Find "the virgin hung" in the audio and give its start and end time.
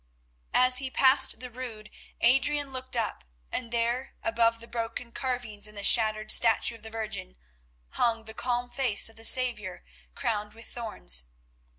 6.81-8.23